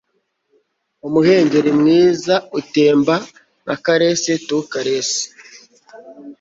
umuhengeri 1.07 1.71
mwiza, 1.79 2.35
utemba 2.59 3.15
nka 3.63 3.75
caress 3.83 4.23
to 4.47 4.57
caress 4.71 5.09